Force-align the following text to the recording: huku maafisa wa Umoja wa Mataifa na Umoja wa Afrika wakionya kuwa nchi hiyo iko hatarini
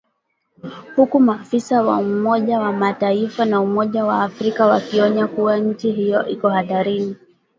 huku 0.95 1.19
maafisa 1.19 1.81
wa 1.83 1.97
Umoja 1.99 2.59
wa 2.59 2.73
Mataifa 2.73 3.45
na 3.45 3.61
Umoja 3.61 4.05
wa 4.05 4.23
Afrika 4.23 4.65
wakionya 4.65 5.27
kuwa 5.27 5.57
nchi 5.57 5.91
hiyo 5.91 6.27
iko 6.27 6.49
hatarini 6.49 7.15